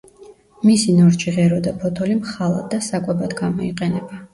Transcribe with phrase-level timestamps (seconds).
[0.69, 4.25] მისი ნორჩი ღერო და ფოთოლი მხალად და საკვებად გამოიყენება.